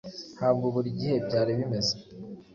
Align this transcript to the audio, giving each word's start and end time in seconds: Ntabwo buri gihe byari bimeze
Ntabwo 0.35 0.65
buri 0.73 0.89
gihe 0.99 1.15
byari 1.27 1.51
bimeze 1.59 1.93